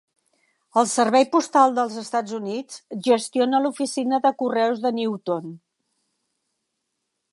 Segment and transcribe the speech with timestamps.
[0.81, 5.57] El Servei Postal dels Estats Units gestiona l'oficina de correus de Newton.